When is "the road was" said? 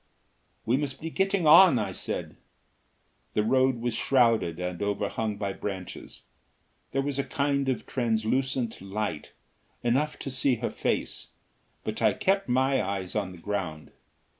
3.35-3.93